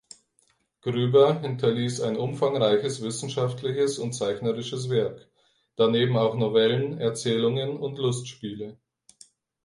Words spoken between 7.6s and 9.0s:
und Lustspiele.